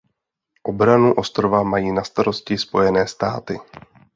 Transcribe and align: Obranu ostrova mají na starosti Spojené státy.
Obranu 0.63 1.13
ostrova 1.13 1.63
mají 1.63 1.91
na 1.91 2.03
starosti 2.03 2.57
Spojené 2.57 3.07
státy. 3.07 3.59